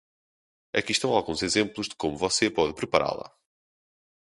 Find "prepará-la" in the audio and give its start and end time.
2.73-3.31